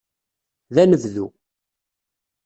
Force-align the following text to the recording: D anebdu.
D 0.73 0.77
anebdu. 0.83 1.27